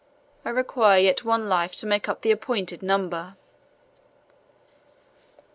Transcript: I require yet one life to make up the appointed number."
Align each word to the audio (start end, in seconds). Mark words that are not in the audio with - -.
I 0.43 0.49
require 0.49 0.99
yet 0.99 1.23
one 1.23 1.47
life 1.47 1.75
to 1.75 1.85
make 1.85 2.09
up 2.09 2.21
the 2.23 2.31
appointed 2.31 2.81
number." 2.81 3.35